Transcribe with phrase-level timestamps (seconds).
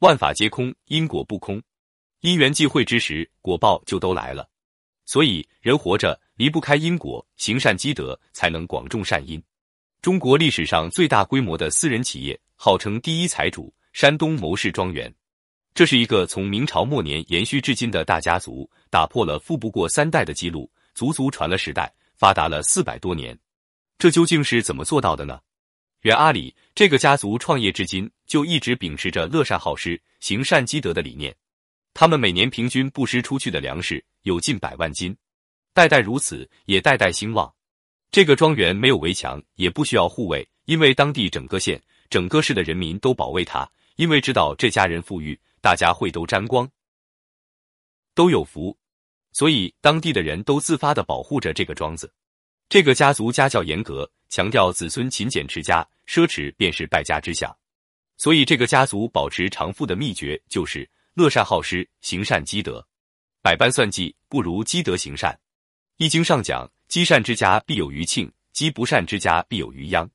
[0.00, 1.62] 万法皆空，因果不空。
[2.20, 4.48] 因缘际会之时，果报就都来了。
[5.04, 9.42] 所以人活着离不开因果，行善积德才能广种善因。
[10.00, 15.14] 中国历史上最大规模的私人企业，号称第一财主——山东牟氏庄园。
[15.74, 23.38] 这是一个从明朝末年延续至今的大家族，打破了富不过三代的记录，足足传了十代，发达了四百多年。
[23.98, 25.40] 这究竟是怎么做到的呢？
[26.00, 31.34] 原阿里这个家族创业至今，就一直秉持着乐善好施、行善积德的理念。
[31.92, 35.14] 他们每年平均布施出去的粮食有近百万斤，
[35.74, 37.52] 代代如此，也代代兴旺。
[38.12, 46.70] 这个庄园没有围墙，也不需要护卫，因为当地整个县、整个市的人民都保卫他，因为知道这家人富裕，大家会都沾光，
[48.14, 48.78] 都有福，
[49.32, 52.08] 所以当地的人都自发的保护着这个庄子。
[52.68, 57.52] 这个家族家教严格，强调子孙勤俭持家，奢侈便是败家之相。
[58.20, 62.86] 所以，这个家族保持长富的秘诀就是乐善好施，行善积德。
[63.40, 65.40] 百般算计，不如积德行善。
[65.96, 70.06] 易经上讲：积善之家必有余庆，积不善之家必有余殃。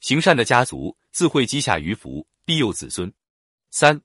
[0.00, 3.12] 行善的家族自会积下余福，庇佑子孙。
[3.70, 4.00] 三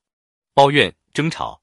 [0.54, 1.62] 抱怨争吵，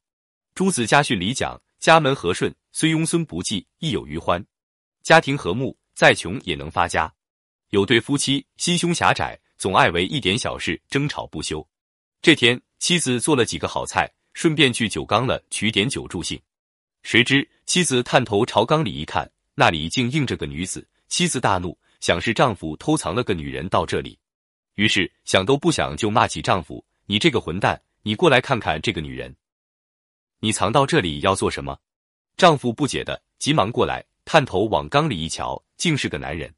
[0.55, 4.43] 朱子家训里讲：家门和顺，虽庸孙不济，亦有余欢。
[5.03, 5.77] 家庭和睦。
[5.95, 7.15] 再穷也能发家。
[7.69, 11.65] 有对夫妻心胸狭窄，总爱为一点小事争吵不休。
[12.25, 16.41] 这天，妻子做了几个好菜，顺便去酒缸了取点酒助兴。
[17.03, 20.89] 谁知妻子探头朝缸里一看，那里竟映着个女子。
[21.09, 24.19] 妻子大怒，想是丈夫偷藏了个女人到这里，
[24.77, 29.37] 于是想都不想就骂起丈夫：“你这个混蛋，你过来看看这个女人，
[30.41, 31.79] 你藏到这里要做什么？”
[32.39, 34.03] 丈夫不解的急忙过来。
[34.25, 36.51] 探头往缸里一瞧，竟是个男人。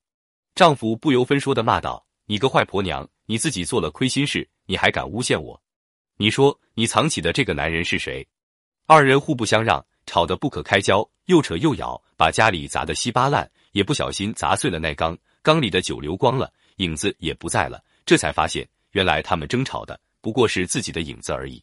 [0.54, 5.60] 丈夫不由分说的骂道：“你个坏婆娘，你自己做了亏心事，你还敢诬陷我？
[6.16, 8.26] 你说你藏起的这个男人是谁？”
[8.86, 17.82] 二人互不相让，吵得不可开交，又扯又咬，把家里砸得稀巴烂，也不小心砸碎了那缸，缸里的酒流光了，影子也不在了。
[18.04, 21.60] 这才发现，原来他们争吵的不过是自己的影子而已。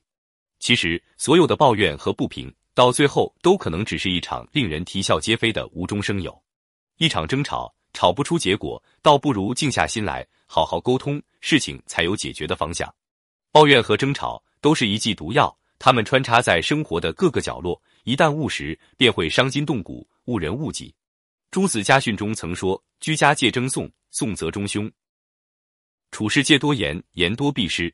[0.59, 2.53] 其实，所有的抱怨和不平。
[2.75, 6.43] 到最后，都可能只是一场令人啼笑皆非的无中生有。
[6.97, 12.93] 一场争吵，吵不出结果，倒不如静下心来，好好沟通，事情才有解决的方向。
[13.53, 20.91] 抱怨和争吵都是一剂毒药，它们穿插在生活的各个角落，一旦误食，便会伤筋动骨，误人误己。
[21.51, 24.89] 朱子家训中曾说：“居家戒争讼，讼则中凶；
[26.09, 27.93] 处事戒多言，言多必失。”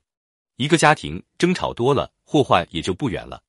[0.56, 3.44] 一个家庭争吵多了，祸患也就不远了。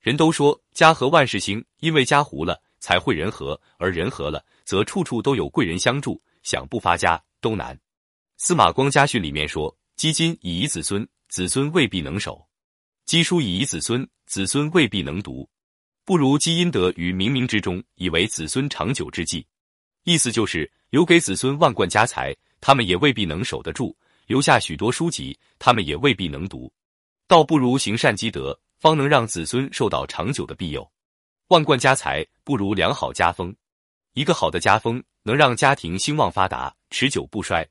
[0.00, 7.78] 人都说家和万事兴，因为家糊了才会人和，而人和了则处处都有贵人相助，想不发家都难。
[8.36, 12.46] 司马光家训里面说：“积金以遗子孙，子孙未必能守；
[13.06, 15.48] 积书以遗子孙，子孙未必能读。
[16.04, 19.46] 不如积阴德于冥冥之中，以为子孙长久之计。”
[20.04, 26.70] 意思就是留给子孙万贯家财，他们也未必能守得住；留下许多书籍，他们也未必能读。
[27.26, 28.60] 倒不如行善积德。
[28.78, 30.86] 方能让子孙受到长久的庇佑，
[31.48, 33.56] 万贯家财不如良好家风。
[34.12, 37.66] 一个好的家风能让家庭兴旺发达、持久不衰。